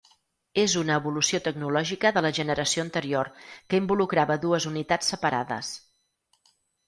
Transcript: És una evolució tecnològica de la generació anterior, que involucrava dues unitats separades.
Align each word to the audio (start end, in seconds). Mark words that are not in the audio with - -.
És 0.59 0.75
una 0.81 0.93
evolució 1.01 1.39
tecnològica 1.47 2.11
de 2.15 2.23
la 2.27 2.31
generació 2.37 2.85
anterior, 2.85 3.29
que 3.73 3.81
involucrava 3.83 4.39
dues 4.47 4.67
unitats 4.73 5.13
separades. 5.15 5.73